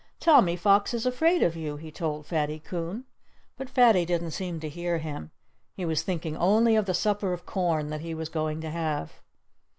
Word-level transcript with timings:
"Tommy 0.19 0.55
Fox 0.55 0.95
is 0.95 1.05
afraid 1.05 1.43
of 1.43 1.55
you!" 1.55 1.77
he 1.77 1.91
told 1.91 2.25
Fatty 2.25 2.57
Coon. 2.59 3.03
But 3.55 3.69
Fatty 3.69 4.03
didn't 4.03 4.31
seem 4.31 4.59
to 4.61 4.67
hear 4.67 4.97
him. 4.97 5.29
He 5.77 5.85
was 5.85 6.01
thinking 6.01 6.35
only 6.35 6.75
of 6.75 6.87
the 6.87 6.95
supper 6.95 7.33
of 7.33 7.45
corn 7.45 7.91
that 7.91 8.01
he 8.01 8.15
was 8.15 8.27
going 8.27 8.61
to 8.61 8.71
have. 8.71 9.21